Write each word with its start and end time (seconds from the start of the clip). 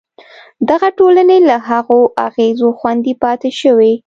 دغه 0.69 0.89
ټولنې 0.97 1.37
له 1.49 1.55
هغو 1.69 1.99
اغېزو 2.27 2.67
خوندي 2.79 3.13
پاتې 3.23 3.49
شوې. 3.61 3.91